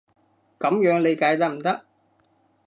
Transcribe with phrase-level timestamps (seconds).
[0.57, 1.85] 噉樣理解得唔得？